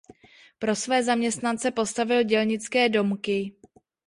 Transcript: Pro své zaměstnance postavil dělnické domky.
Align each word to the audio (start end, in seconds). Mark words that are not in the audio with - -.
Pro 0.59 0.75
své 0.75 1.03
zaměstnance 1.03 1.71
postavil 1.71 2.23
dělnické 2.23 2.89
domky. 2.89 3.55